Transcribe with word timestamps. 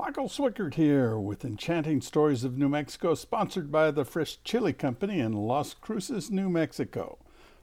Michael 0.00 0.28
Swickard 0.28 0.74
here 0.74 1.18
with 1.18 1.44
Enchanting 1.44 2.00
Stories 2.00 2.44
of 2.44 2.56
New 2.56 2.68
Mexico, 2.68 3.16
sponsored 3.16 3.72
by 3.72 3.90
the 3.90 4.04
Fresh 4.04 4.38
Chile 4.44 4.72
Company 4.72 5.18
in 5.18 5.32
Las 5.32 5.74
Cruces, 5.74 6.30
New 6.30 6.48
Mexico. 6.48 7.18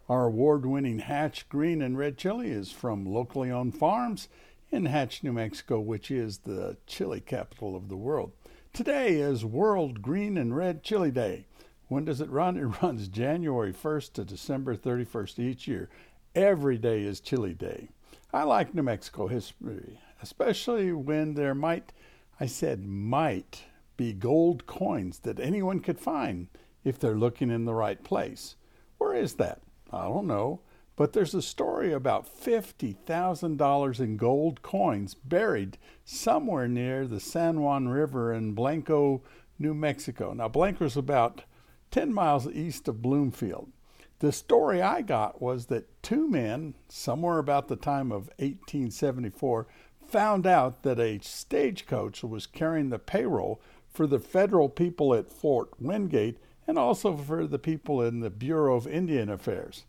Our 0.10 0.26
award 0.26 0.66
winning 0.66 1.00
Hatch 1.00 1.48
green 1.48 1.82
and 1.82 1.98
red 1.98 2.18
chili 2.18 2.52
is 2.52 2.74
from 2.74 3.06
locally 3.06 3.50
owned 3.50 3.78
farms 3.78 4.28
in 4.70 4.86
Hatch, 4.88 5.24
New 5.24 5.32
Mexico, 5.32 5.80
which 5.80 6.12
is 6.12 6.40
the 6.40 6.76
chili 6.86 7.22
capital 7.22 7.74
of 7.74 7.88
the 7.88 7.96
world. 7.96 8.34
Today 8.74 9.16
is 9.22 9.46
World 9.46 10.02
Green 10.02 10.38
and 10.38 10.54
Red 10.54 10.84
Chili 10.84 11.12
Day. 11.12 11.46
When 11.88 12.04
does 12.04 12.20
it 12.20 12.30
run? 12.30 12.58
It 12.58 12.84
runs 12.84 13.08
January 13.08 13.72
1st 13.72 14.12
to 14.12 14.26
December 14.26 14.76
31st 14.76 15.40
each 15.40 15.70
year. 15.70 15.90
Every 16.36 16.78
day 16.78 17.04
is 17.04 17.22
Chili 17.22 17.54
Day. 17.54 17.88
I 18.34 18.44
like 18.44 18.76
New 18.76 18.84
Mexico 18.84 19.28
history, 19.28 20.02
especially 20.22 20.92
when 20.92 21.36
there 21.36 21.56
might, 21.56 21.94
I 22.40 22.48
said 22.48 22.86
might, 22.86 23.64
be 23.98 24.12
gold 24.12 24.66
coins 24.66 25.20
that 25.20 25.40
anyone 25.40 25.80
could 25.80 26.00
find 26.00 26.48
if 26.84 27.00
they're 27.00 27.16
looking 27.16 27.50
in 27.50 27.66
the 27.66 27.74
right 27.74 28.04
place. 28.04 28.56
Where 28.98 29.14
is 29.14 29.36
that? 29.36 29.62
I 29.92 30.04
don't 30.04 30.28
know, 30.28 30.60
but 30.96 31.14
there's 31.14 31.34
a 31.34 31.42
story 31.42 31.94
about 31.94 32.28
$50,000 32.28 34.00
in 34.00 34.18
gold 34.18 34.62
coins 34.62 35.14
buried 35.14 35.78
somewhere 36.04 36.68
near 36.68 37.08
the 37.08 37.20
San 37.20 37.62
Juan 37.62 37.88
River 37.88 38.34
in 38.34 38.54
Blanco, 38.54 39.22
New 39.58 39.74
Mexico. 39.74 40.34
Now, 40.34 40.48
Blanco's 40.48 40.98
about 40.98 41.44
10 41.92 42.14
miles 42.14 42.48
east 42.50 42.88
of 42.88 43.02
Bloomfield. 43.02 43.72
The 44.20 44.32
story 44.32 44.82
I 44.82 45.02
got 45.02 45.42
was 45.42 45.66
that 45.68 46.02
two 46.02 46.30
men, 46.30 46.76
somewhere 46.88 47.38
about 47.38 47.68
the 47.68 47.76
time 47.76 48.12
of 48.12 48.30
1874, 48.40 49.68
found 50.08 50.46
out 50.46 50.84
that 50.84 51.00
a 51.00 51.20
stagecoach 51.20 52.24
was 52.24 52.48
carrying 52.48 52.90
the 52.90 53.00
payroll 53.00 53.60
for 53.92 54.08
the 54.08 54.20
federal 54.20 54.70
people 54.70 55.14
at 55.14 55.32
Fort 55.32 55.70
Wingate 55.80 56.38
and 56.68 56.78
also 56.78 57.16
for 57.16 57.48
the 57.48 57.60
people 57.60 58.02
in 58.02 58.20
the 58.20 58.30
Bureau 58.30 58.76
of 58.76 58.88
Indian 58.88 59.30
Affairs. 59.30 59.86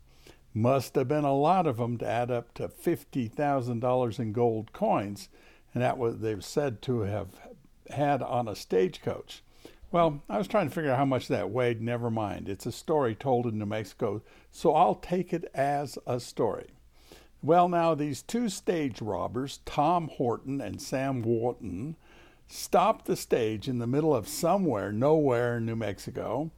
Must 0.53 0.95
have 0.95 1.07
been 1.07 1.23
a 1.23 1.35
lot 1.35 1.67
of 1.67 1.77
them 1.77 1.97
to 1.99 2.07
add 2.07 2.31
up 2.31 2.53
to 2.55 2.67
$50,000 2.67 4.19
in 4.19 4.31
gold 4.31 4.73
coins, 4.73 5.29
and 5.73 5.83
that 5.83 5.97
was 5.97 6.19
they've 6.19 6.43
said 6.43 6.81
to 6.83 7.01
have 7.01 7.27
had 7.89 8.21
on 8.21 8.47
a 8.47 8.55
stagecoach. 8.55 9.43
Well, 9.91 10.21
I 10.29 10.37
was 10.37 10.47
trying 10.47 10.67
to 10.67 10.73
figure 10.73 10.91
out 10.91 10.97
how 10.97 11.05
much 11.05 11.27
that 11.27 11.49
weighed. 11.49 11.81
Never 11.81 12.09
mind. 12.09 12.49
It's 12.49 12.65
a 12.65 12.71
story 12.71 13.15
told 13.15 13.45
in 13.45 13.57
New 13.57 13.65
Mexico, 13.65 14.21
so 14.51 14.73
I'll 14.73 14.95
take 14.95 15.33
it 15.33 15.49
as 15.53 15.97
a 16.05 16.19
story. 16.19 16.67
Well, 17.43 17.69
now, 17.69 17.93
these 17.93 18.23
two 18.23 18.49
stage 18.49 19.01
robbers, 19.01 19.59
Tom 19.65 20.09
Horton 20.09 20.59
and 20.59 20.81
Sam 20.81 21.21
Wharton, 21.21 21.95
stopped 22.47 23.05
the 23.05 23.15
stage 23.15 23.67
in 23.67 23.79
the 23.79 23.87
middle 23.87 24.15
of 24.15 24.27
somewhere, 24.27 24.91
nowhere 24.91 25.57
in 25.57 25.65
New 25.65 25.75
Mexico, 25.75 26.49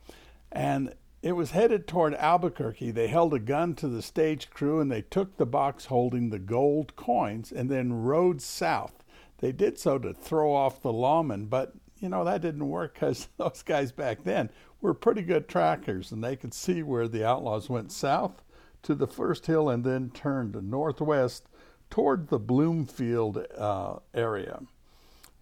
and 0.52 0.94
it 1.22 1.33
was 1.33 1.52
headed 1.52 1.85
toward 1.85 2.16
Albuquerque. 2.16 2.91
They 2.91 3.07
held 3.07 3.33
a 3.33 3.39
gun 3.39 3.75
to 3.75 3.88
the 3.89 4.02
stage 4.02 4.50
crew 4.50 4.80
and 4.80 4.89
they 4.89 5.02
took 5.02 5.35
the 5.35 5.45
box 5.45 5.85
holding 5.85 6.30
the 6.30 6.39
gold 6.39 6.95
coins 6.95 7.52
and 7.52 7.69
then 7.69 7.91
rode 7.91 8.41
south. 8.41 9.03
They 9.39 9.52
did 9.52 9.77
so 9.77 9.97
to 10.00 10.13
throw 10.13 10.53
off 10.53 10.81
the 10.81 10.94
lawmen, 10.94 11.50
but 11.50 11.73
you 12.00 12.07
know 12.07 12.23
that 12.23 12.41
didn't 12.41 12.69
work 12.69 12.94
because 12.94 13.27
those 13.38 13.63
guys 13.63 13.91
back 13.91 14.23
then 14.23 14.50
were 14.80 14.94
pretty 14.94 15.22
good 15.22 15.50
trackers 15.50 16.11
and 16.13 16.23
they 16.23 16.38
could 16.38 16.53
see 16.53 16.83
where 16.83 17.09
the 17.09 17.25
outlaws 17.25 17.69
went 17.69 17.91
south 17.91 18.41
to 18.83 18.95
the 18.95 19.08
first 19.08 19.45
hill 19.45 19.69
and 19.69 19.83
then 19.83 20.09
turned 20.09 20.55
northwest 20.69 21.47
toward 21.89 22.27
the 22.27 22.39
Bloomfield 22.39 23.45
uh, 23.58 23.97
area. 24.13 24.61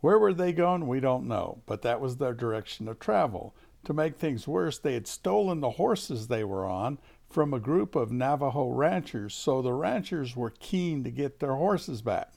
Where 0.01 0.19
were 0.19 0.33
they 0.33 0.53
going? 0.53 0.87
We 0.87 0.99
don't 0.99 1.27
know, 1.27 1.61
but 1.65 1.81
that 1.81 1.99
was 1.99 2.17
their 2.17 2.33
direction 2.33 2.87
of 2.87 2.99
travel. 2.99 3.55
To 3.85 3.93
make 3.93 4.17
things 4.17 4.47
worse, 4.47 4.77
they 4.77 4.93
had 4.93 5.07
stolen 5.07 5.59
the 5.59 5.71
horses 5.71 6.27
they 6.27 6.43
were 6.43 6.65
on 6.65 6.99
from 7.29 7.53
a 7.53 7.59
group 7.59 7.95
of 7.95 8.11
Navajo 8.11 8.69
ranchers, 8.69 9.33
so 9.33 9.61
the 9.61 9.73
ranchers 9.73 10.35
were 10.35 10.51
keen 10.51 11.03
to 11.03 11.11
get 11.11 11.39
their 11.39 11.55
horses 11.55 12.01
back. 12.01 12.33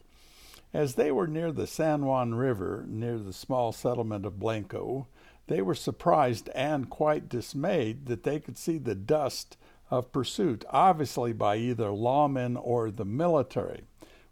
As 0.73 0.95
they 0.95 1.11
were 1.11 1.27
near 1.27 1.51
the 1.51 1.67
San 1.67 2.05
Juan 2.05 2.35
River, 2.35 2.85
near 2.89 3.19
the 3.19 3.33
small 3.33 3.73
settlement 3.73 4.25
of 4.25 4.39
Blanco, 4.39 5.09
they 5.49 5.61
were 5.61 5.75
surprised 5.75 6.49
and 6.55 6.89
quite 6.89 7.29
dismayed 7.29 8.07
that 8.07 8.23
they 8.23 8.39
could 8.39 8.57
see 8.57 8.79
the 8.79 8.95
dust 8.95 9.57
of 9.91 10.13
pursuit, 10.13 10.65
obviously 10.71 11.33
by 11.33 11.57
either 11.57 11.89
lawmen 11.89 12.57
or 12.57 12.91
the 12.91 13.05
military. 13.05 13.83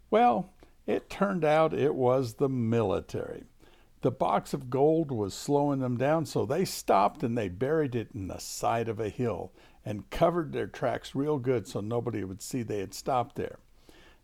Well, 0.09 0.53
it 0.87 1.09
turned 1.09 1.43
out 1.43 1.73
it 1.73 1.93
was 1.93 2.35
the 2.35 2.49
military. 2.49 3.43
The 4.01 4.11
box 4.11 4.53
of 4.53 4.69
gold 4.69 5.11
was 5.11 5.33
slowing 5.33 5.79
them 5.79 5.97
down, 5.97 6.25
so 6.25 6.45
they 6.45 6.63
stopped 6.63 7.21
and 7.21 7.37
they 7.37 7.49
buried 7.49 7.95
it 7.95 8.09
in 8.13 8.27
the 8.27 8.39
side 8.39 8.87
of 8.87 8.99
a 8.99 9.09
hill 9.09 9.51
and 9.83 10.09
covered 10.09 10.53
their 10.53 10.67
tracks 10.67 11.13
real 11.13 11.37
good 11.37 11.67
so 11.67 11.81
nobody 11.81 12.23
would 12.23 12.41
see 12.41 12.63
they 12.63 12.79
had 12.79 12.93
stopped 12.93 13.35
there. 13.35 13.59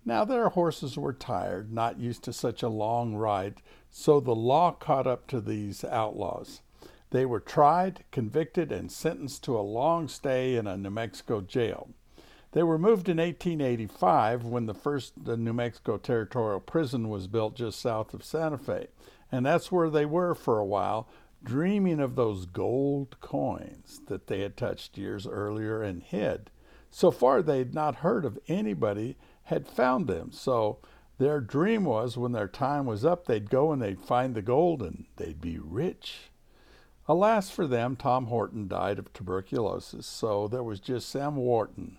Now 0.05 0.23
their 0.23 0.49
horses 0.49 0.97
were 0.97 1.13
tired, 1.13 1.73
not 1.73 1.99
used 1.99 2.23
to 2.23 2.33
such 2.33 2.63
a 2.63 2.69
long 2.69 3.15
ride, 3.15 3.61
so 3.89 4.19
the 4.19 4.35
law 4.35 4.71
caught 4.71 5.07
up 5.07 5.27
to 5.27 5.41
these 5.41 5.83
outlaws. 5.83 6.61
They 7.11 7.25
were 7.25 7.39
tried, 7.39 8.03
convicted, 8.11 8.71
and 8.71 8.91
sentenced 8.91 9.43
to 9.43 9.57
a 9.57 9.61
long 9.61 10.07
stay 10.07 10.55
in 10.55 10.67
a 10.67 10.77
New 10.77 10.89
Mexico 10.89 11.41
jail. 11.41 11.89
They 12.51 12.63
were 12.63 12.77
moved 12.77 13.09
in 13.09 13.17
1885 13.17 14.45
when 14.45 14.65
the 14.65 14.73
first 14.73 15.17
New 15.17 15.53
Mexico 15.53 15.97
Territorial 15.97 16.61
Prison 16.61 17.09
was 17.09 17.27
built 17.27 17.55
just 17.55 17.79
south 17.79 18.13
of 18.13 18.23
Santa 18.23 18.57
Fe. 18.57 18.87
And 19.31 19.45
that's 19.45 19.71
where 19.71 19.89
they 19.89 20.05
were 20.05 20.33
for 20.33 20.59
a 20.59 20.65
while, 20.65 21.09
dreaming 21.43 21.99
of 21.99 22.15
those 22.15 22.45
gold 22.45 23.19
coins 23.19 24.01
that 24.07 24.27
they 24.27 24.39
had 24.39 24.55
touched 24.55 24.97
years 24.97 25.27
earlier 25.27 25.83
and 25.83 26.01
hid. 26.01 26.49
So 26.89 27.11
far, 27.11 27.41
they 27.41 27.57
had 27.57 27.73
not 27.73 27.95
heard 27.95 28.23
of 28.23 28.39
anybody 28.47 29.17
had 29.43 29.67
found 29.67 30.07
them. 30.07 30.31
So 30.31 30.79
their 31.17 31.41
dream 31.41 31.83
was 31.83 32.17
when 32.17 32.31
their 32.31 32.47
time 32.47 32.85
was 32.85 33.03
up, 33.03 33.25
they'd 33.25 33.49
go 33.49 33.71
and 33.71 33.81
they'd 33.81 34.01
find 34.01 34.33
the 34.33 34.41
gold 34.41 34.81
and 34.81 35.05
they'd 35.17 35.41
be 35.41 35.59
rich. 35.59 36.31
Alas 37.07 37.49
for 37.49 37.67
them, 37.67 37.95
Tom 37.95 38.27
Horton 38.27 38.67
died 38.67 38.99
of 38.99 39.13
tuberculosis, 39.13 40.07
so 40.07 40.47
there 40.47 40.63
was 40.63 40.79
just 40.79 41.09
Sam 41.09 41.35
Wharton, 41.35 41.97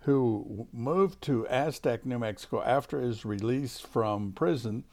who 0.00 0.68
moved 0.72 1.20
to 1.22 1.46
Aztec, 1.48 2.06
New 2.06 2.18
Mexico 2.18 2.62
after 2.62 3.00
his 3.00 3.24
release 3.24 3.80
from 3.80 4.32
prison 4.32 4.84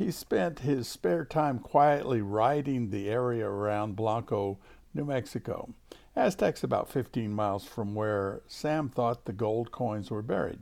he 0.00 0.10
spent 0.10 0.60
his 0.60 0.88
spare 0.88 1.26
time 1.26 1.58
quietly 1.58 2.22
riding 2.22 2.88
the 2.88 3.10
area 3.10 3.46
around 3.46 3.96
Blanco, 3.96 4.56
New 4.94 5.04
Mexico. 5.04 5.74
Aztec's 6.16 6.64
about 6.64 6.88
15 6.88 7.30
miles 7.30 7.66
from 7.66 7.94
where 7.94 8.40
Sam 8.46 8.88
thought 8.88 9.26
the 9.26 9.34
gold 9.34 9.72
coins 9.72 10.10
were 10.10 10.22
buried. 10.22 10.60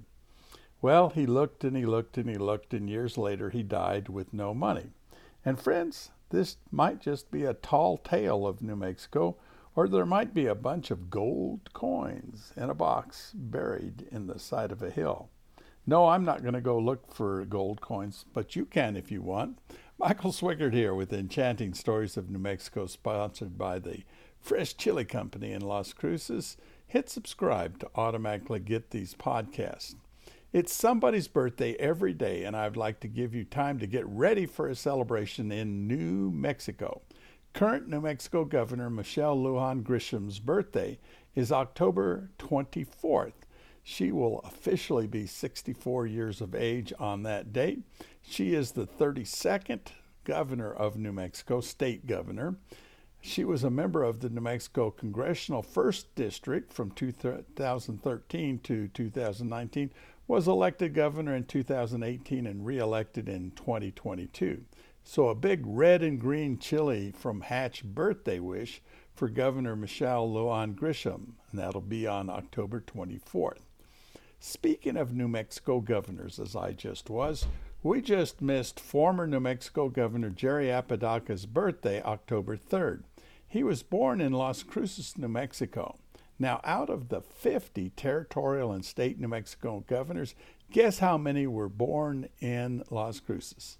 Well, 0.82 1.10
he 1.10 1.25
looked 1.25 1.62
and 1.62 1.76
he 1.76 1.86
looked 1.86 2.19
and 2.19 2.28
he 2.28 2.36
looked, 2.36 2.75
and 2.75 2.91
years 2.91 3.16
later 3.16 3.50
he 3.50 3.62
died 3.62 4.09
with 4.09 4.32
no 4.32 4.54
money. 4.54 4.86
And 5.44 5.59
friends, 5.59 6.10
this 6.31 6.56
might 6.71 7.00
just 7.00 7.31
be 7.31 7.44
a 7.44 7.54
tall 7.54 7.97
tale 7.97 8.47
of 8.47 8.62
New 8.62 8.76
Mexico, 8.76 9.37
or 9.75 9.88
there 9.88 10.06
might 10.06 10.34
be 10.34 10.47
a 10.47 10.54
bunch 10.54 10.91
of 10.91 11.09
gold 11.09 11.72
coins 11.72 12.53
in 12.56 12.69
a 12.69 12.75
box 12.75 13.32
buried 13.34 14.06
in 14.10 14.27
the 14.27 14.38
side 14.38 14.72
of 14.72 14.82
a 14.82 14.91
hill. 14.91 15.31
No, 15.87 16.09
I'm 16.09 16.25
not 16.25 16.43
going 16.43 16.54
to 16.54 16.60
go 16.60 16.78
look 16.78 17.15
for 17.15 17.44
gold 17.47 17.81
coins, 17.81 18.27
but 18.34 18.56
you 18.56 18.66
can 18.66 18.97
if 18.97 19.10
you 19.10 19.22
want. 19.22 19.59
Michael 19.98 20.32
Swickard 20.32 20.75
here 20.75 20.94
with 20.94 21.12
Enchanting 21.12 21.72
Stories 21.72 22.16
of 22.16 22.28
New 22.28 22.38
Mexico, 22.38 22.87
sponsored 22.87 23.56
by 23.56 23.78
the 23.78 24.03
Fresh 24.41 24.77
Chile 24.77 25.04
Company 25.04 25.53
in 25.53 25.62
Las 25.62 25.93
Cruces. 25.93 26.56
Hit 26.87 27.09
subscribe 27.09 27.78
to 27.78 27.91
automatically 27.94 28.60
get 28.60 28.91
these 28.91 29.15
podcasts. 29.15 29.94
It's 30.50 30.72
somebody's 30.72 31.28
birthday 31.28 31.75
every 31.75 32.14
day, 32.14 32.44
and 32.44 32.56
I'd 32.56 32.75
like 32.75 33.00
to 33.00 33.09
give 33.09 33.34
you 33.34 33.44
time 33.44 33.78
to 33.81 33.86
get 33.86 34.06
ready 34.06 34.47
for 34.47 34.66
a 34.66 34.75
celebration 34.75 35.53
in 35.53 35.86
New 35.86 36.30
Mexico. 36.30 37.03
Current 37.53 37.86
New 37.86 38.00
Mexico 38.00 38.47
Governor 38.47 38.89
Michelle 38.89 39.36
Lujan 39.36 39.84
Grisham's 39.84 40.39
birthday 40.39 40.98
is 41.34 41.53
October 41.53 42.30
24th. 42.39 43.34
She 43.83 44.10
will 44.10 44.41
officially 44.41 45.06
be 45.06 45.27
64 45.27 46.06
years 46.06 46.41
of 46.41 46.54
age 46.54 46.94
on 46.98 47.24
that 47.24 47.53
date. 47.53 47.83
She 48.22 48.54
is 48.54 48.72
the 48.72 48.86
32nd 48.86 49.80
governor 50.24 50.72
of 50.72 50.97
New 50.97 51.12
Mexico, 51.12 51.60
state 51.60 52.06
governor. 52.06 52.56
She 53.21 53.44
was 53.44 53.65
a 53.65 53.71
member 53.71 54.03
of 54.03 54.21
the 54.21 54.30
New 54.30 54.41
Mexico 54.41 54.91
Congressional 54.91 55.62
First 55.62 56.15
District 56.15 56.72
from 56.72 56.92
2013 56.92 58.59
to 58.60 58.89
2019, 58.89 59.91
was 60.28 60.47
elected 60.47 60.95
governor 60.95 61.34
in 61.34 61.45
2018 61.45 62.47
and 62.47 62.65
reelected 62.65 63.28
in 63.28 63.51
2022. 63.53 64.63
So 65.03 65.28
a 65.28 65.34
big 65.34 65.63
red 65.65 66.03
and 66.03 66.21
green 66.21 66.59
chili 66.59 67.13
from 67.16 67.41
Hatch 67.41 67.83
birthday 67.83 68.39
wish 68.39 68.83
for 69.15 69.30
Governor 69.30 69.75
Michelle 69.75 70.28
Lujan 70.28 70.75
Grisham, 70.75 71.33
and 71.51 71.59
that'll 71.59 71.80
be 71.80 72.07
on 72.07 72.28
October 72.28 72.80
24th. 72.80 73.63
Speaking 74.39 74.97
of 74.98 75.15
New 75.15 75.28
Mexico 75.28 75.80
governors, 75.80 76.39
as 76.39 76.54
I 76.54 76.72
just 76.72 77.09
was, 77.10 77.47
We 77.83 78.03
just 78.03 78.42
missed 78.42 78.80
former 78.80 79.25
New 79.28 79.39
Mexico 79.39 79.89
Governor 79.89 80.30
Jerry 80.30 80.69
Apodaca's 80.69 81.47
birthday, 81.47 82.03
October 82.03 82.57
3rd. 82.57 83.04
He 83.47 83.63
was 83.63 83.84
born 83.84 84.21
in 84.21 84.33
Las 84.33 84.65
Cruces, 84.65 85.16
New 85.16 85.28
Mexico. 85.28 85.97
Now, 86.39 86.61
out 86.63 86.89
of 86.89 87.09
the 87.09 87.21
50 87.21 87.91
territorial 87.91 88.73
and 88.73 88.85
state 88.85 89.19
New 89.19 89.29
Mexico 89.29 89.85
governors, 89.89 90.35
guess 90.71 91.01
how 91.01 91.19
many 91.19 91.47
were 91.47 91.69
born 91.69 92.29
in 92.41 92.85
Las 92.91 93.19
Cruces? 93.19 93.79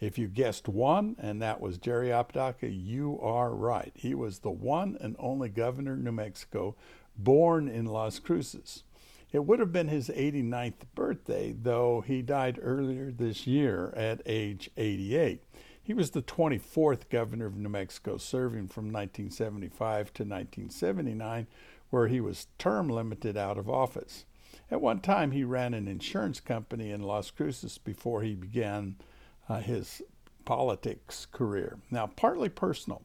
If 0.00 0.18
you 0.18 0.28
guessed 0.28 0.68
one, 0.68 1.16
and 1.18 1.40
that 1.40 1.60
was 1.60 1.78
Jerry 1.78 2.12
Apodaca, 2.12 2.68
you 2.68 3.18
are 3.22 3.54
right. 3.54 3.92
He 3.94 4.14
was 4.14 4.40
the 4.40 4.50
one 4.50 4.98
and 5.00 5.16
only 5.18 5.48
governor 5.48 5.94
of 5.94 6.00
New 6.00 6.12
Mexico 6.12 6.76
born 7.16 7.68
in 7.68 7.86
Las 7.86 8.18
Cruces. 8.18 8.82
It 9.32 9.46
would 9.46 9.60
have 9.60 9.72
been 9.72 9.88
his 9.88 10.10
89th 10.10 10.86
birthday, 10.94 11.54
though 11.60 12.02
he 12.06 12.22
died 12.22 12.58
earlier 12.62 13.10
this 13.10 13.46
year 13.46 13.92
at 13.96 14.20
age 14.26 14.70
88. 14.76 15.42
He 15.82 15.92
was 15.92 16.10
the 16.10 16.22
24th 16.22 17.08
governor 17.10 17.46
of 17.46 17.56
New 17.56 17.68
Mexico, 17.68 18.16
serving 18.16 18.68
from 18.68 18.92
1975 18.92 20.12
to 20.14 20.22
1979, 20.22 21.46
where 21.90 22.08
he 22.08 22.20
was 22.20 22.46
term 22.58 22.88
limited 22.88 23.36
out 23.36 23.58
of 23.58 23.68
office. 23.68 24.24
At 24.70 24.80
one 24.80 25.00
time, 25.00 25.30
he 25.30 25.44
ran 25.44 25.74
an 25.74 25.88
insurance 25.88 26.40
company 26.40 26.90
in 26.90 27.02
Las 27.02 27.30
Cruces 27.30 27.78
before 27.78 28.22
he 28.22 28.34
began 28.34 28.96
uh, 29.48 29.60
his 29.60 30.02
politics 30.44 31.26
career. 31.30 31.78
Now, 31.90 32.06
partly 32.06 32.48
personal. 32.48 33.02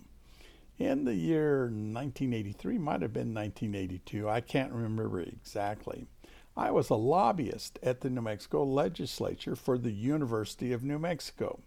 In 0.77 1.03
the 1.03 1.15
year 1.15 1.63
1983, 1.63 2.77
might 2.77 3.01
have 3.01 3.11
been 3.11 3.33
1982, 3.33 4.29
I 4.29 4.39
can't 4.39 4.71
remember 4.71 5.19
exactly. 5.19 6.07
I 6.55 6.71
was 6.71 6.89
a 6.89 6.95
lobbyist 6.95 7.79
at 7.83 8.01
the 8.01 8.09
New 8.09 8.21
Mexico 8.21 8.63
legislature 8.63 9.55
for 9.55 9.77
the 9.77 9.91
University 9.91 10.71
of 10.71 10.83
New 10.83 10.99
Mexico. 10.99 11.59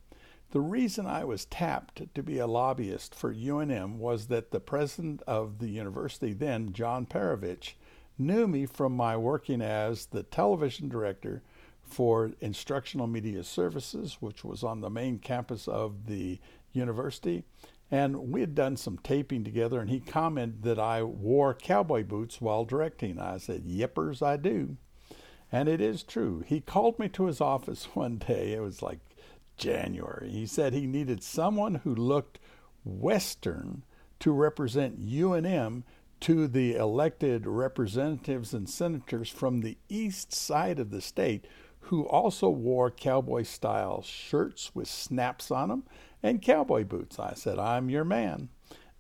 The 0.52 0.60
reason 0.60 1.06
I 1.06 1.24
was 1.24 1.46
tapped 1.46 2.14
to 2.14 2.22
be 2.22 2.38
a 2.38 2.46
lobbyist 2.46 3.14
for 3.14 3.32
UNM 3.32 3.96
was 3.96 4.26
that 4.26 4.50
the 4.50 4.60
president 4.60 5.22
of 5.26 5.60
the 5.60 5.70
university 5.70 6.34
then, 6.34 6.74
John 6.74 7.06
Perovich, 7.06 7.72
knew 8.18 8.46
me 8.46 8.66
from 8.66 8.94
my 8.94 9.16
working 9.16 9.62
as 9.62 10.04
the 10.04 10.22
television 10.22 10.90
director 10.90 11.42
for 11.82 12.32
Instructional 12.42 13.06
Media 13.06 13.44
Services, 13.44 14.18
which 14.20 14.44
was 14.44 14.62
on 14.62 14.82
the 14.82 14.90
main 14.90 15.18
campus 15.18 15.66
of 15.66 16.04
the 16.04 16.38
university. 16.74 17.44
And 17.90 18.30
we 18.30 18.42
had 18.42 18.54
done 18.54 18.76
some 18.76 18.98
taping 18.98 19.44
together, 19.44 19.80
and 19.80 19.88
he 19.88 20.00
commented 20.00 20.64
that 20.64 20.78
I 20.78 21.02
wore 21.02 21.54
cowboy 21.54 22.04
boots 22.04 22.42
while 22.42 22.66
directing. 22.66 23.18
I 23.18 23.38
said, 23.38 23.64
Yippers, 23.64 24.20
I 24.20 24.36
do. 24.36 24.76
And 25.50 25.66
it 25.66 25.80
is 25.80 26.02
true. 26.02 26.44
He 26.46 26.60
called 26.60 26.98
me 26.98 27.08
to 27.08 27.24
his 27.24 27.40
office 27.40 27.84
one 27.94 28.18
day. 28.18 28.52
It 28.52 28.60
was 28.60 28.82
like 28.82 28.98
January. 29.62 30.28
He 30.30 30.46
said 30.46 30.72
he 30.72 30.86
needed 30.86 31.22
someone 31.22 31.76
who 31.76 31.94
looked 31.94 32.40
Western 32.84 33.84
to 34.18 34.32
represent 34.32 35.00
UNM 35.00 35.84
to 36.20 36.48
the 36.48 36.74
elected 36.74 37.46
representatives 37.46 38.52
and 38.52 38.68
senators 38.68 39.28
from 39.28 39.60
the 39.60 39.78
east 39.88 40.32
side 40.32 40.80
of 40.80 40.90
the 40.90 41.00
state 41.00 41.46
who 41.86 42.06
also 42.08 42.48
wore 42.48 42.90
cowboy 42.90 43.44
style 43.44 44.02
shirts 44.02 44.74
with 44.74 44.88
snaps 44.88 45.50
on 45.52 45.68
them 45.68 45.84
and 46.22 46.42
cowboy 46.42 46.84
boots. 46.84 47.20
I 47.20 47.34
said, 47.34 47.58
I'm 47.58 47.88
your 47.88 48.04
man. 48.04 48.48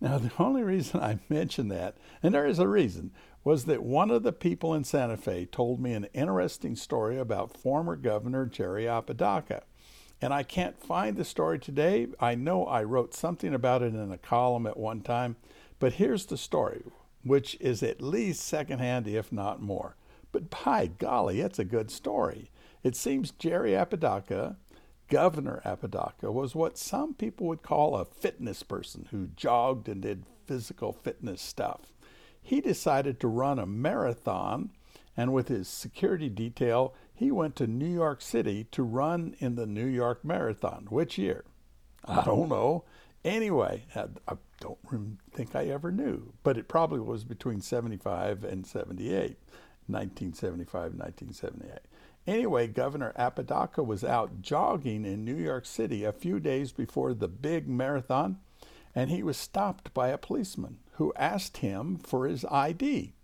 Now, 0.00 0.18
the 0.18 0.32
only 0.38 0.62
reason 0.62 1.00
I 1.00 1.18
mention 1.28 1.68
that, 1.68 1.96
and 2.22 2.32
there 2.32 2.46
is 2.46 2.60
a 2.60 2.68
reason, 2.68 3.10
was 3.42 3.64
that 3.64 3.82
one 3.82 4.12
of 4.12 4.22
the 4.22 4.32
people 4.32 4.74
in 4.74 4.84
Santa 4.84 5.16
Fe 5.16 5.44
told 5.46 5.80
me 5.80 5.92
an 5.92 6.06
interesting 6.12 6.76
story 6.76 7.18
about 7.18 7.56
former 7.56 7.96
Governor 7.96 8.46
Jerry 8.46 8.86
Apodaca 8.86 9.64
and 10.22 10.32
I 10.32 10.44
can't 10.44 10.80
find 10.80 11.16
the 11.16 11.24
story 11.24 11.58
today. 11.58 12.06
I 12.20 12.36
know 12.36 12.64
I 12.64 12.84
wrote 12.84 13.12
something 13.12 13.52
about 13.52 13.82
it 13.82 13.92
in 13.92 14.12
a 14.12 14.16
column 14.16 14.66
at 14.68 14.76
one 14.76 15.00
time, 15.00 15.34
but 15.80 15.94
here's 15.94 16.26
the 16.26 16.36
story, 16.36 16.84
which 17.24 17.56
is 17.60 17.82
at 17.82 18.00
least 18.00 18.46
secondhand, 18.46 19.08
if 19.08 19.32
not 19.32 19.60
more. 19.60 19.96
But 20.30 20.64
by 20.64 20.86
golly, 20.86 21.40
it's 21.40 21.58
a 21.58 21.64
good 21.64 21.90
story. 21.90 22.50
It 22.84 22.94
seems 22.94 23.32
Jerry 23.32 23.74
Apodaca, 23.74 24.56
Governor 25.08 25.60
Apodaca, 25.64 26.30
was 26.30 26.54
what 26.54 26.78
some 26.78 27.14
people 27.14 27.48
would 27.48 27.62
call 27.62 27.96
a 27.96 28.04
fitness 28.04 28.62
person 28.62 29.08
who 29.10 29.28
jogged 29.36 29.88
and 29.88 30.00
did 30.00 30.24
physical 30.46 30.92
fitness 30.92 31.42
stuff. 31.42 31.92
He 32.40 32.60
decided 32.60 33.18
to 33.20 33.28
run 33.28 33.58
a 33.58 33.66
marathon, 33.66 34.70
and 35.16 35.32
with 35.32 35.48
his 35.48 35.68
security 35.68 36.28
detail, 36.28 36.94
he 37.14 37.30
went 37.30 37.56
to 37.56 37.66
New 37.66 37.92
York 37.92 38.20
City 38.22 38.64
to 38.72 38.82
run 38.82 39.36
in 39.38 39.54
the 39.54 39.66
New 39.66 39.86
York 39.86 40.24
Marathon. 40.24 40.86
Which 40.88 41.18
year? 41.18 41.44
I 42.04 42.22
don't 42.22 42.48
know. 42.48 42.84
Anyway, 43.24 43.84
I 43.94 44.36
don't 44.60 45.18
think 45.32 45.54
I 45.54 45.66
ever 45.66 45.92
knew, 45.92 46.32
but 46.42 46.58
it 46.58 46.66
probably 46.66 46.98
was 46.98 47.22
between 47.22 47.60
75 47.60 48.42
and 48.42 48.66
78, 48.66 49.36
1975, 49.86 50.94
1978. 50.94 51.78
Anyway, 52.26 52.66
Governor 52.66 53.12
Apodaca 53.16 53.82
was 53.82 54.02
out 54.02 54.42
jogging 54.42 55.04
in 55.04 55.24
New 55.24 55.36
York 55.36 55.66
City 55.66 56.04
a 56.04 56.12
few 56.12 56.40
days 56.40 56.72
before 56.72 57.14
the 57.14 57.28
big 57.28 57.68
marathon, 57.68 58.38
and 58.94 59.10
he 59.10 59.22
was 59.22 59.36
stopped 59.36 59.94
by 59.94 60.08
a 60.08 60.18
policeman 60.18 60.78
who 60.92 61.12
asked 61.16 61.58
him 61.58 61.98
for 61.98 62.26
his 62.26 62.44
ID. 62.46 63.14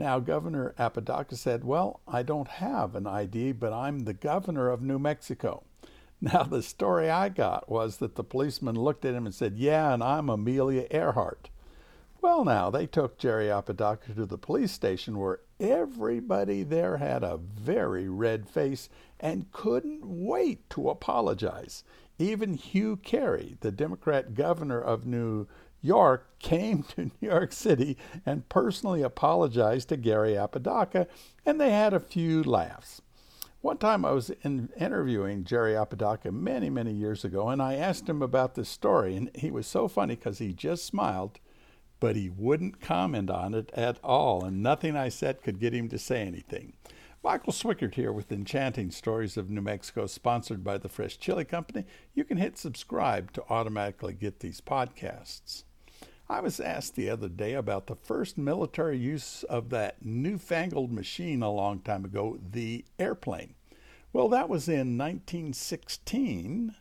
Now, 0.00 0.18
Governor 0.18 0.72
Apodaca 0.78 1.36
said, 1.36 1.62
Well, 1.62 2.00
I 2.08 2.22
don't 2.22 2.48
have 2.48 2.96
an 2.96 3.06
ID, 3.06 3.52
but 3.52 3.74
I'm 3.74 3.98
the 3.98 4.14
governor 4.14 4.70
of 4.70 4.80
New 4.80 4.98
Mexico. 4.98 5.62
Now, 6.22 6.42
the 6.42 6.62
story 6.62 7.10
I 7.10 7.28
got 7.28 7.68
was 7.68 7.98
that 7.98 8.14
the 8.14 8.24
policeman 8.24 8.76
looked 8.76 9.04
at 9.04 9.14
him 9.14 9.26
and 9.26 9.34
said, 9.34 9.58
Yeah, 9.58 9.92
and 9.92 10.02
I'm 10.02 10.30
Amelia 10.30 10.86
Earhart. 10.90 11.50
Well, 12.22 12.46
now, 12.46 12.70
they 12.70 12.86
took 12.86 13.18
Jerry 13.18 13.50
Apodaca 13.50 14.14
to 14.14 14.24
the 14.24 14.38
police 14.38 14.72
station 14.72 15.18
where 15.18 15.40
everybody 15.58 16.62
there 16.62 16.96
had 16.96 17.22
a 17.22 17.36
very 17.36 18.08
red 18.08 18.48
face 18.48 18.88
and 19.18 19.52
couldn't 19.52 20.00
wait 20.02 20.68
to 20.70 20.88
apologize. 20.88 21.84
Even 22.18 22.54
Hugh 22.54 22.96
Carey, 22.96 23.58
the 23.60 23.70
Democrat 23.70 24.34
governor 24.34 24.80
of 24.80 25.04
New 25.06 25.46
York 25.82 26.38
came 26.38 26.82
to 26.94 27.04
New 27.04 27.28
York 27.28 27.52
City 27.52 27.96
and 28.26 28.48
personally 28.48 29.02
apologized 29.02 29.88
to 29.88 29.96
Gary 29.96 30.36
Apodaca, 30.36 31.06
and 31.44 31.60
they 31.60 31.70
had 31.70 31.94
a 31.94 32.00
few 32.00 32.42
laughs. 32.42 33.02
One 33.62 33.76
time 33.76 34.06
I 34.06 34.12
was 34.12 34.30
in, 34.42 34.70
interviewing 34.78 35.44
Jerry 35.44 35.76
Apodaca 35.76 36.32
many, 36.32 36.70
many 36.70 36.92
years 36.92 37.26
ago, 37.26 37.50
and 37.50 37.60
I 37.60 37.74
asked 37.74 38.08
him 38.08 38.22
about 38.22 38.54
this 38.54 38.70
story, 38.70 39.16
and 39.16 39.30
he 39.34 39.50
was 39.50 39.66
so 39.66 39.86
funny 39.86 40.16
because 40.16 40.38
he 40.38 40.54
just 40.54 40.86
smiled, 40.86 41.38
but 42.00 42.16
he 42.16 42.30
wouldn't 42.30 42.80
comment 42.80 43.28
on 43.28 43.52
it 43.52 43.70
at 43.74 43.98
all, 44.02 44.44
and 44.44 44.62
nothing 44.62 44.96
I 44.96 45.10
said 45.10 45.42
could 45.42 45.60
get 45.60 45.74
him 45.74 45.90
to 45.90 45.98
say 45.98 46.22
anything. 46.22 46.72
Michael 47.22 47.52
Swickard 47.52 47.96
here 47.96 48.12
with 48.12 48.32
Enchanting 48.32 48.90
Stories 48.90 49.36
of 49.36 49.50
New 49.50 49.60
Mexico, 49.60 50.06
sponsored 50.06 50.64
by 50.64 50.78
the 50.78 50.88
Fresh 50.88 51.18
Chile 51.18 51.44
Company. 51.44 51.84
You 52.14 52.24
can 52.24 52.38
hit 52.38 52.56
subscribe 52.56 53.30
to 53.32 53.44
automatically 53.50 54.14
get 54.14 54.40
these 54.40 54.62
podcasts. 54.62 55.64
I 56.30 56.38
was 56.38 56.60
asked 56.60 56.94
the 56.94 57.10
other 57.10 57.28
day 57.28 57.54
about 57.54 57.88
the 57.88 57.96
first 57.96 58.38
military 58.38 58.96
use 58.96 59.42
of 59.42 59.70
that 59.70 60.04
newfangled 60.04 60.92
machine 60.92 61.42
a 61.42 61.50
long 61.50 61.80
time 61.80 62.04
ago, 62.04 62.38
the 62.52 62.84
airplane. 63.00 63.54
Well, 64.12 64.28
that 64.28 64.48
was 64.48 64.68
in 64.68 64.96
1916 64.96 66.76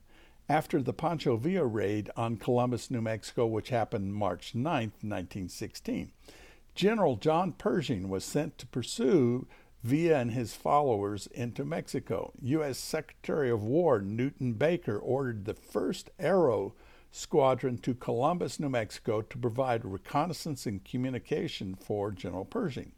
after 0.48 0.84
the 0.84 0.94
Pancho 0.94 1.36
Villa 1.36 1.66
raid 1.66 2.12
on 2.16 2.38
Columbus, 2.38 2.92
New 2.92 3.02
Mexico, 3.02 3.48
which 3.48 3.70
happened 3.70 4.14
March 4.14 4.54
9, 4.54 4.64
1916. 5.02 6.12
General 6.76 7.16
John 7.16 7.52
Pershing 7.54 8.08
was 8.08 8.24
sent 8.24 8.60
to 8.60 8.68
pursue 8.68 9.48
Villa 9.84 10.20
and 10.20 10.30
his 10.30 10.54
followers 10.54 11.26
into 11.26 11.66
Mexico. 11.66 12.34
U.S. 12.44 12.78
Secretary 12.78 13.50
of 13.50 13.64
War 13.64 14.00
Newton 14.00 14.54
Baker 14.54 15.00
ordered 15.00 15.46
the 15.46 15.56
first 15.56 16.12
aero 16.20 16.76
squadron 17.12 17.78
to 17.80 17.94
Columbus, 17.94 18.60
New 18.60 18.70
Mexico 18.70 19.22
to 19.22 19.38
provide 19.38 19.86
reconnaissance 19.86 20.66
and 20.66 20.84
communication 20.84 21.76
for 21.76 22.12
General 22.12 22.46
Pershing. 22.46 22.92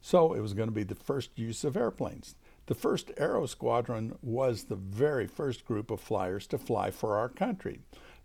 So 0.00 0.34
it 0.34 0.40
was 0.40 0.52
going 0.52 0.68
to 0.68 0.74
be 0.74 0.82
the 0.82 0.94
first 0.94 1.38
use 1.38 1.64
of 1.64 1.76
airplanes. 1.76 2.34
The 2.66 2.74
first 2.74 3.10
Aero 3.18 3.46
Squadron 3.46 4.16
was 4.22 4.64
the 4.64 4.76
very 4.76 5.26
first 5.26 5.64
group 5.64 5.90
of 5.90 6.00
flyers 6.00 6.46
to 6.48 6.58
fly 6.58 6.90
for 6.90 7.16
our 7.16 7.28
country. 7.28 7.80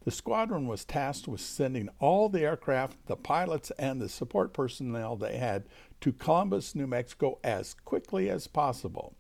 The 0.06 0.12
squadron 0.12 0.66
was 0.68 0.86
tasked 0.86 1.28
with 1.28 1.42
sending 1.42 1.90
all 2.00 2.30
the 2.30 2.42
aircraft, 2.42 3.06
the 3.08 3.18
pilots, 3.18 3.70
and 3.72 4.00
the 4.00 4.08
support 4.08 4.54
personnel 4.54 5.18
they 5.18 5.38
had 5.38 5.66
to 6.02 6.14
Columbus, 6.14 6.74
New 6.74 6.88
Mexico 6.88 7.38
as 7.44 7.74
quickly 7.74 8.30
as 8.30 8.48
possible. 8.48 9.14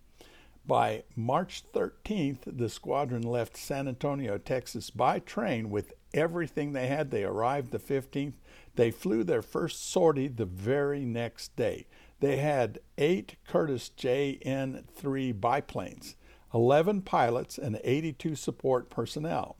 By 0.65 1.03
March 1.15 1.63
13th, 1.73 2.41
the 2.45 2.69
squadron 2.69 3.23
left 3.23 3.57
San 3.57 3.87
Antonio, 3.87 4.37
Texas 4.37 4.89
by 4.89 5.19
train 5.19 5.69
with 5.69 5.93
everything 6.13 6.73
they 6.73 6.87
had. 6.87 7.11
They 7.11 7.23
arrived 7.23 7.71
the 7.71 7.79
15th. 7.79 8.33
They 8.75 8.91
flew 8.91 9.23
their 9.23 9.41
first 9.41 9.89
sortie 9.89 10.27
the 10.27 10.45
very 10.45 11.05
next 11.05 11.55
day. 11.55 11.87
They 12.19 12.37
had 12.37 12.79
eight 12.97 13.35
Curtiss 13.47 13.91
JN 13.97 14.85
3 14.95 15.31
biplanes. 15.33 16.15
11 16.53 17.01
pilots, 17.03 17.57
and 17.57 17.79
82 17.83 18.35
support 18.35 18.89
personnel. 18.89 19.57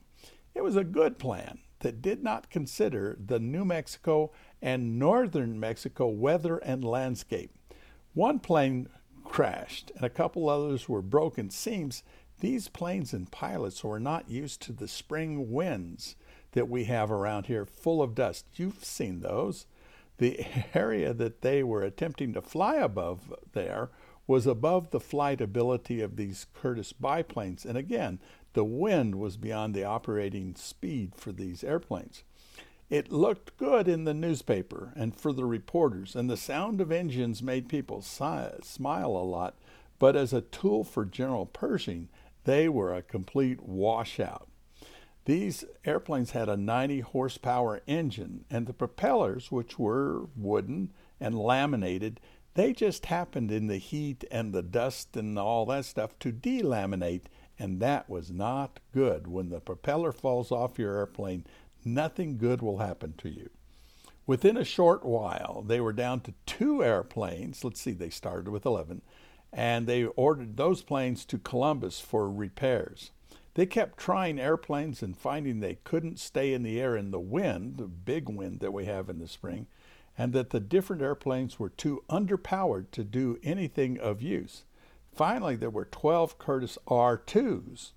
It 0.54 0.62
was 0.62 0.76
a 0.76 0.84
good 0.84 1.18
plan 1.18 1.60
that 1.80 2.02
did 2.02 2.22
not 2.22 2.50
consider 2.50 3.16
the 3.24 3.38
New 3.38 3.64
Mexico 3.64 4.32
and 4.60 4.98
northern 4.98 5.58
Mexico 5.58 6.08
weather 6.08 6.58
and 6.58 6.84
landscape. 6.84 7.52
One 8.12 8.40
plane 8.40 8.88
crashed 9.24 9.92
and 9.94 10.04
a 10.04 10.10
couple 10.10 10.48
others 10.48 10.88
were 10.88 11.02
broken. 11.02 11.48
Seems 11.50 12.02
these 12.40 12.68
planes 12.68 13.12
and 13.12 13.30
pilots 13.30 13.84
were 13.84 14.00
not 14.00 14.28
used 14.28 14.60
to 14.62 14.72
the 14.72 14.88
spring 14.88 15.50
winds 15.52 16.16
that 16.52 16.68
we 16.68 16.84
have 16.84 17.10
around 17.10 17.46
here, 17.46 17.64
full 17.64 18.02
of 18.02 18.14
dust. 18.14 18.46
You've 18.54 18.84
seen 18.84 19.20
those. 19.20 19.66
The 20.18 20.44
area 20.74 21.12
that 21.14 21.42
they 21.42 21.62
were 21.62 21.82
attempting 21.82 22.32
to 22.34 22.42
fly 22.42 22.76
above 22.76 23.34
there 23.52 23.90
was 24.26 24.46
above 24.46 24.90
the 24.90 25.00
flight 25.00 25.40
ability 25.40 26.00
of 26.00 26.16
these 26.16 26.46
Curtiss 26.54 26.92
biplanes. 26.92 27.64
And 27.64 27.76
again, 27.76 28.20
the 28.52 28.64
wind 28.64 29.16
was 29.16 29.36
beyond 29.36 29.74
the 29.74 29.84
operating 29.84 30.54
speed 30.54 31.14
for 31.16 31.32
these 31.32 31.64
airplanes. 31.64 32.22
It 32.88 33.12
looked 33.12 33.56
good 33.56 33.86
in 33.86 34.04
the 34.04 34.14
newspaper 34.14 34.92
and 34.96 35.14
for 35.14 35.32
the 35.32 35.44
reporters, 35.44 36.16
and 36.16 36.28
the 36.28 36.36
sound 36.36 36.80
of 36.80 36.90
engines 36.90 37.42
made 37.42 37.68
people 37.68 38.02
smile 38.02 38.60
a 39.16 39.22
lot, 39.22 39.56
but 40.00 40.16
as 40.16 40.32
a 40.32 40.40
tool 40.40 40.82
for 40.82 41.04
General 41.04 41.46
Pershing, 41.46 42.08
they 42.44 42.68
were 42.68 42.92
a 42.92 43.02
complete 43.02 43.62
washout. 43.62 44.49
These 45.26 45.64
airplanes 45.84 46.30
had 46.30 46.48
a 46.48 46.56
90 46.56 47.00
horsepower 47.00 47.82
engine, 47.86 48.44
and 48.50 48.66
the 48.66 48.72
propellers, 48.72 49.52
which 49.52 49.78
were 49.78 50.26
wooden 50.34 50.92
and 51.20 51.38
laminated, 51.38 52.20
they 52.54 52.72
just 52.72 53.06
happened 53.06 53.52
in 53.52 53.68
the 53.68 53.78
heat 53.78 54.24
and 54.30 54.52
the 54.52 54.62
dust 54.62 55.16
and 55.16 55.38
all 55.38 55.66
that 55.66 55.84
stuff 55.84 56.18
to 56.20 56.32
delaminate, 56.32 57.26
and 57.58 57.80
that 57.80 58.08
was 58.08 58.30
not 58.30 58.80
good. 58.92 59.26
When 59.26 59.50
the 59.50 59.60
propeller 59.60 60.12
falls 60.12 60.50
off 60.50 60.78
your 60.78 60.96
airplane, 60.96 61.44
nothing 61.84 62.38
good 62.38 62.62
will 62.62 62.78
happen 62.78 63.14
to 63.18 63.28
you. 63.28 63.50
Within 64.26 64.56
a 64.56 64.64
short 64.64 65.04
while, 65.04 65.62
they 65.66 65.80
were 65.80 65.92
down 65.92 66.20
to 66.20 66.34
two 66.46 66.82
airplanes. 66.82 67.62
Let's 67.62 67.80
see, 67.80 67.92
they 67.92 68.10
started 68.10 68.48
with 68.48 68.66
11, 68.66 69.02
and 69.52 69.86
they 69.86 70.04
ordered 70.04 70.56
those 70.56 70.82
planes 70.82 71.24
to 71.26 71.38
Columbus 71.38 72.00
for 72.00 72.30
repairs. 72.30 73.10
They 73.54 73.66
kept 73.66 73.98
trying 73.98 74.38
airplanes 74.38 75.02
and 75.02 75.16
finding 75.16 75.60
they 75.60 75.78
couldn't 75.84 76.18
stay 76.18 76.52
in 76.52 76.62
the 76.62 76.80
air 76.80 76.96
in 76.96 77.10
the 77.10 77.20
wind, 77.20 77.78
the 77.78 77.88
big 77.88 78.28
wind 78.28 78.60
that 78.60 78.72
we 78.72 78.84
have 78.86 79.08
in 79.08 79.18
the 79.18 79.28
spring, 79.28 79.66
and 80.16 80.32
that 80.32 80.50
the 80.50 80.60
different 80.60 81.02
airplanes 81.02 81.58
were 81.58 81.70
too 81.70 82.04
underpowered 82.08 82.90
to 82.92 83.04
do 83.04 83.38
anything 83.42 83.98
of 83.98 84.22
use. 84.22 84.64
Finally, 85.14 85.56
there 85.56 85.70
were 85.70 85.84
12 85.84 86.38
Curtiss 86.38 86.78
R 86.86 87.18
2s 87.18 87.92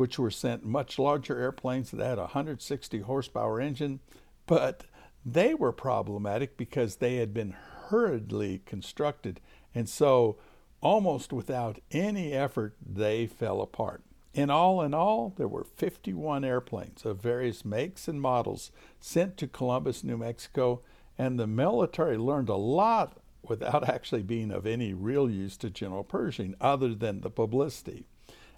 which 0.00 0.18
were 0.18 0.30
sent 0.30 0.64
much 0.64 0.98
larger 0.98 1.38
airplanes 1.38 1.90
that 1.90 2.02
had 2.02 2.16
a 2.16 2.22
160 2.22 3.00
horsepower 3.00 3.60
engine, 3.60 4.00
but 4.46 4.84
they 5.26 5.52
were 5.52 5.72
problematic 5.72 6.56
because 6.56 6.96
they 6.96 7.16
had 7.16 7.34
been 7.34 7.54
hurriedly 7.88 8.62
constructed, 8.64 9.40
and 9.74 9.86
so 9.86 10.38
almost 10.80 11.34
without 11.34 11.80
any 11.90 12.32
effort 12.32 12.74
they 12.80 13.26
fell 13.26 13.60
apart. 13.60 14.02
In 14.32 14.48
all 14.48 14.80
in 14.82 14.94
all, 14.94 15.34
there 15.36 15.48
were 15.48 15.64
51 15.64 16.44
airplanes 16.44 17.04
of 17.04 17.20
various 17.20 17.64
makes 17.64 18.06
and 18.06 18.20
models 18.20 18.70
sent 19.00 19.36
to 19.38 19.48
Columbus, 19.48 20.04
New 20.04 20.16
Mexico, 20.16 20.82
and 21.18 21.38
the 21.38 21.48
military 21.48 22.16
learned 22.16 22.48
a 22.48 22.56
lot 22.56 23.18
without 23.42 23.88
actually 23.88 24.22
being 24.22 24.52
of 24.52 24.66
any 24.66 24.94
real 24.94 25.28
use 25.28 25.56
to 25.58 25.70
General 25.70 26.04
Pershing 26.04 26.54
other 26.60 26.94
than 26.94 27.22
the 27.22 27.30
publicity. 27.30 28.06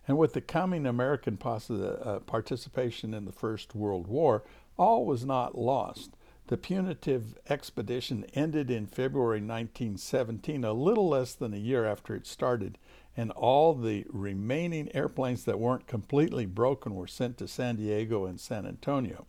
And 0.06 0.18
with 0.18 0.32
the 0.34 0.40
coming 0.40 0.84
American 0.84 1.38
uh, 1.42 2.18
participation 2.26 3.14
in 3.14 3.24
the 3.24 3.32
First 3.32 3.74
World 3.74 4.08
War, 4.08 4.42
all 4.76 5.06
was 5.06 5.24
not 5.24 5.56
lost. 5.56 6.10
The 6.48 6.56
punitive 6.56 7.38
expedition 7.48 8.26
ended 8.34 8.70
in 8.70 8.86
February 8.86 9.38
1917, 9.38 10.64
a 10.64 10.72
little 10.72 11.08
less 11.08 11.34
than 11.34 11.54
a 11.54 11.58
year 11.58 11.86
after 11.86 12.14
it 12.14 12.26
started, 12.26 12.78
and 13.16 13.30
all 13.32 13.74
the 13.74 14.06
remaining 14.08 14.94
airplanes 14.94 15.44
that 15.44 15.60
weren't 15.60 15.86
completely 15.86 16.46
broken 16.46 16.94
were 16.94 17.06
sent 17.06 17.36
to 17.38 17.48
San 17.48 17.76
Diego 17.76 18.24
and 18.26 18.40
San 18.40 18.66
Antonio. 18.66 19.26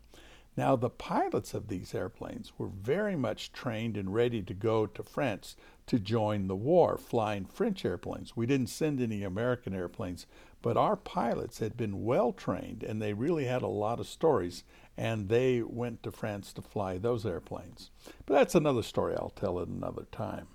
Now, 0.55 0.75
the 0.75 0.89
pilots 0.89 1.53
of 1.55 1.67
these 1.67 1.95
airplanes 1.95 2.53
were 2.59 2.67
very 2.67 3.15
much 3.15 3.51
trained 3.51 3.97
and 3.97 4.13
ready 4.13 4.41
to 4.43 4.53
go 4.53 4.85
to 4.85 5.01
France 5.01 5.55
to 5.87 5.99
join 5.99 6.47
the 6.47 6.55
war, 6.55 6.97
flying 6.97 7.45
French 7.45 7.83
airplanes. 7.83 8.37
We 8.37 8.45
didn't 8.45 8.67
send 8.67 9.01
any 9.01 9.23
American 9.23 9.73
airplanes, 9.73 10.27
but 10.61 10.77
our 10.77 10.95
pilots 10.95 11.57
had 11.57 11.75
been 11.75 12.03
well 12.05 12.31
trained 12.31 12.83
and 12.83 13.01
they 13.01 13.13
really 13.13 13.45
had 13.45 13.63
a 13.63 13.67
lot 13.67 13.99
of 13.99 14.07
stories, 14.07 14.63
and 14.95 15.27
they 15.27 15.61
went 15.63 16.03
to 16.03 16.11
France 16.11 16.53
to 16.53 16.61
fly 16.61 16.99
those 16.99 17.25
airplanes. 17.25 17.89
But 18.25 18.35
that's 18.35 18.55
another 18.55 18.83
story 18.83 19.15
I'll 19.17 19.33
tell 19.35 19.59
at 19.59 19.67
another 19.67 20.05
time. 20.11 20.47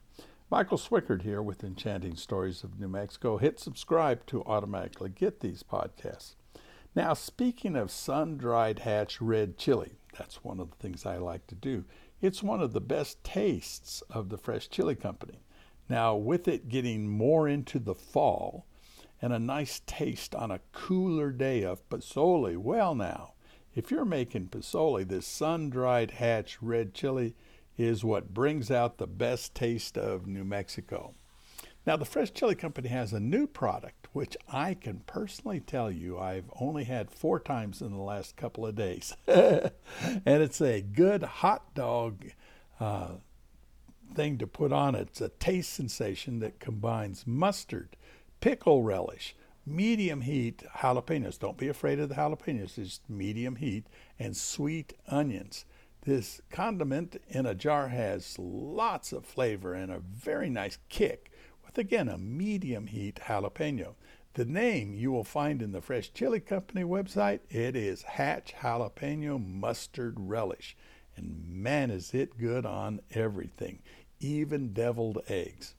Michael 0.51 0.79
Swickard 0.79 1.23
here 1.23 1.43
with 1.43 1.63
Enchanting 1.63 2.17
Stories 2.17 2.65
of 2.65 2.81
New 2.81 2.89
Mexico. 2.89 3.37
Hit 3.37 3.61
subscribe 3.61 4.25
to 4.29 4.43
automatically 4.45 5.11
get 5.11 5.41
these 5.41 5.63
podcasts. 5.63 6.37
Now, 6.95 7.13
speaking 7.13 7.77
of 7.77 7.91
sun 7.91 8.39
dried 8.39 8.79
hatch 8.79 9.21
red 9.21 9.59
chili, 9.59 9.99
that's 10.17 10.43
one 10.43 10.59
of 10.59 10.71
the 10.71 10.77
things 10.77 11.05
I 11.05 11.19
like 11.19 11.47
to 11.49 11.55
do. 11.55 11.85
It's 12.23 12.43
one 12.43 12.63
of 12.63 12.73
the 12.73 12.81
best 12.81 13.23
tastes 13.23 14.03
of 14.09 14.31
the 14.31 14.39
Fresh 14.39 14.71
Chile 14.71 14.95
Company. 14.95 15.43
Now, 15.87 16.17
with 16.17 16.49
it 16.49 16.71
getting 16.71 17.11
more 17.11 17.47
into 17.47 17.79
the 17.79 17.95
fall, 17.95 18.65
and 19.21 19.35
a 19.35 19.39
nice 19.39 19.83
taste 19.85 20.35
on 20.35 20.51
a 20.51 20.61
cooler 20.73 21.31
day 21.31 21.63
of 21.63 21.87
pozole. 21.91 22.57
Well, 22.57 22.95
now, 22.95 23.35
if 23.75 23.91
you're 23.91 24.07
making 24.07 24.49
pozole, 24.49 25.07
this 25.07 25.27
sun 25.27 25.69
dried 25.69 26.13
hatch 26.13 26.63
red 26.63 26.95
chili 26.95 27.35
is 27.79 28.05
what 28.05 28.35
brings 28.35 28.71
out 28.71 28.99
the 28.99 29.07
best 29.07 29.55
taste 29.55 29.97
of 29.97 30.27
New 30.27 30.45
Mexico. 30.45 31.15
Now, 31.87 31.97
the 31.97 32.05
Fresh 32.05 32.33
Chile 32.35 32.55
Company 32.55 32.89
has 32.89 33.15
a 33.15 33.21
new 33.21 33.47
product, 33.47 34.09
which 34.13 34.37
I 34.53 34.75
can 34.75 34.99
personally 35.07 35.61
tell 35.61 35.91
you 35.91 36.19
I've 36.19 36.51
only 36.61 36.85
had 36.85 37.11
four 37.11 37.41
times 37.41 37.81
in 37.81 37.93
the 37.93 38.03
last 38.03 38.37
couple 38.37 38.67
of 38.67 38.75
days. 38.75 39.17
and 39.27 39.71
it's 40.27 40.61
a 40.61 40.83
good 40.83 41.23
hot 41.23 41.75
dog 41.75 42.27
uh, 42.79 43.13
thing 44.15 44.37
to 44.39 44.47
put 44.47 44.73
on. 44.73 44.95
It's 44.95 45.21
a 45.21 45.31
taste 45.31 45.73
sensation 45.73 46.41
that 46.41 46.61
combines 46.61 47.27
mustard, 47.27 47.97
pickle 48.41 48.83
relish, 48.83 49.35
medium 49.65 50.23
heat 50.23 50.65
jalapenos. 50.79 51.39
Don't 51.39 51.57
be 51.57 51.69
afraid 51.69 52.01
of 52.01 52.09
the 52.09 52.17
jalapenos, 52.17 52.77
it's 52.77 53.01
medium 53.09 53.57
heat, 53.57 53.87
and 54.19 54.37
sweet 54.37 54.95
onions. 55.07 55.65
This 56.09 56.41
condiment 56.49 57.21
in 57.29 57.45
a 57.45 57.55
jar 57.55 57.89
has 57.89 58.39
lots 58.39 59.13
of 59.13 59.27
flavor 59.27 59.75
and 59.75 59.93
a 59.93 59.99
very 59.99 60.49
nice 60.49 60.79
kick 60.89 61.31
with 61.63 61.77
again 61.77 62.09
a 62.09 62.17
medium 62.17 62.87
heat 62.87 63.21
jalapeno. 63.27 63.95
The 64.33 64.47
name 64.47 64.95
you 64.95 65.13
will 65.13 65.23
find 65.23 65.61
in 65.61 65.73
the 65.73 65.83
Fresh 65.83 66.15
Chile 66.15 66.41
Company 66.41 66.83
website. 66.83 67.41
It 67.51 67.77
is 67.77 68.01
Hatch 68.01 68.55
Jalapeno 68.63 69.39
Mustard 69.39 70.15
Relish. 70.19 70.79
And 71.15 71.47
man, 71.47 71.91
is 71.91 72.15
it 72.15 72.39
good 72.39 72.65
on 72.65 73.01
everything, 73.11 73.81
even 74.19 74.73
deviled 74.73 75.21
eggs. 75.29 75.75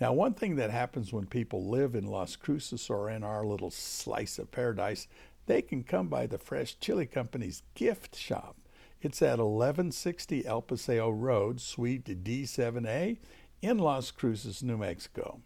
Now, 0.00 0.12
one 0.12 0.34
thing 0.34 0.56
that 0.56 0.72
happens 0.72 1.12
when 1.12 1.26
people 1.26 1.70
live 1.70 1.94
in 1.94 2.08
Las 2.08 2.34
Cruces 2.34 2.90
or 2.90 3.08
in 3.08 3.22
our 3.22 3.46
little 3.46 3.70
slice 3.70 4.40
of 4.40 4.50
paradise, 4.50 5.06
they 5.46 5.62
can 5.62 5.84
come 5.84 6.08
by 6.08 6.26
the 6.26 6.38
Fresh 6.38 6.80
Chile 6.80 7.06
Company's 7.06 7.62
gift 7.76 8.16
shop. 8.16 8.56
It's 9.04 9.20
at 9.20 9.40
1160 9.40 10.46
El 10.46 10.62
Paseo 10.62 11.10
Road, 11.10 11.60
Suite 11.60 12.22
D7A 12.22 13.18
in 13.60 13.78
Las 13.78 14.12
Cruces, 14.12 14.62
New 14.62 14.76
Mexico. 14.76 15.40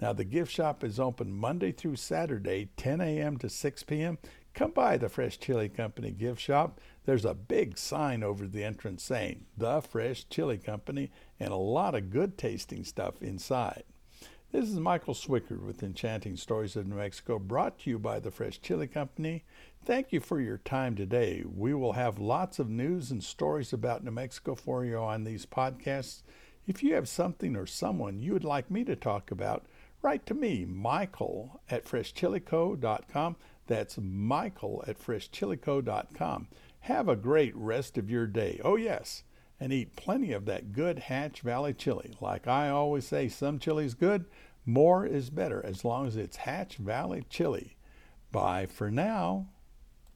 Now, 0.00 0.12
the 0.12 0.22
gift 0.22 0.52
shop 0.52 0.84
is 0.84 1.00
open 1.00 1.32
Monday 1.32 1.72
through 1.72 1.96
Saturday, 1.96 2.68
10 2.76 3.00
a.m. 3.00 3.36
to 3.38 3.48
6 3.48 3.82
p.m. 3.82 4.18
Come 4.54 4.70
by 4.70 4.96
the 4.96 5.08
Fresh 5.08 5.40
Chile 5.40 5.68
Company 5.68 6.12
gift 6.12 6.40
shop. 6.40 6.80
There's 7.04 7.24
a 7.24 7.34
big 7.34 7.78
sign 7.78 8.22
over 8.22 8.46
the 8.46 8.62
entrance 8.62 9.02
saying 9.02 9.44
The 9.58 9.80
Fresh 9.80 10.28
Chile 10.28 10.58
Company 10.58 11.10
and 11.40 11.50
a 11.50 11.56
lot 11.56 11.96
of 11.96 12.10
good 12.10 12.38
tasting 12.38 12.84
stuff 12.84 13.20
inside. 13.20 13.82
This 14.52 14.68
is 14.68 14.78
Michael 14.78 15.14
Swickard 15.14 15.64
with 15.64 15.82
Enchanting 15.82 16.36
Stories 16.36 16.76
of 16.76 16.86
New 16.86 16.96
Mexico, 16.96 17.40
brought 17.40 17.78
to 17.80 17.90
you 17.90 17.98
by 17.98 18.20
the 18.20 18.30
Fresh 18.30 18.60
Chile 18.62 18.86
Company. 18.86 19.44
Thank 19.84 20.12
you 20.12 20.20
for 20.20 20.40
your 20.40 20.58
time 20.58 20.94
today. 20.94 21.42
We 21.44 21.74
will 21.74 21.94
have 21.94 22.18
lots 22.18 22.58
of 22.58 22.68
news 22.68 23.10
and 23.10 23.24
stories 23.24 23.72
about 23.72 24.04
New 24.04 24.10
Mexico 24.10 24.54
for 24.54 24.84
you 24.84 24.98
on 24.98 25.24
these 25.24 25.46
podcasts. 25.46 26.22
If 26.66 26.82
you 26.82 26.94
have 26.94 27.08
something 27.08 27.56
or 27.56 27.66
someone 27.66 28.20
you 28.20 28.32
would 28.34 28.44
like 28.44 28.70
me 28.70 28.84
to 28.84 28.94
talk 28.94 29.30
about, 29.30 29.66
write 30.02 30.26
to 30.26 30.34
me, 30.34 30.64
Michael 30.64 31.62
at 31.70 31.84
freshchileco.com. 31.86 33.36
That's 33.66 33.98
Michael 33.98 34.84
at 34.86 34.98
freshchileco.com. 34.98 36.48
Have 36.80 37.08
a 37.08 37.16
great 37.16 37.56
rest 37.56 37.98
of 37.98 38.10
your 38.10 38.26
day. 38.26 38.60
Oh, 38.62 38.76
yes 38.76 39.24
and 39.60 39.72
eat 39.72 39.94
plenty 39.94 40.32
of 40.32 40.46
that 40.46 40.72
good 40.72 40.98
Hatch 40.98 41.42
Valley 41.42 41.74
chili. 41.74 42.14
Like 42.20 42.48
I 42.48 42.70
always 42.70 43.06
say, 43.06 43.28
some 43.28 43.58
chili's 43.58 43.94
good, 43.94 44.24
More 44.64 45.06
is 45.06 45.30
better 45.30 45.64
as 45.64 45.84
long 45.84 46.06
as 46.06 46.16
it's 46.16 46.38
Hatch 46.38 46.76
Valley 46.76 47.24
chili. 47.28 47.76
Bye 48.32 48.66
for 48.66 48.90
now. 48.90 49.48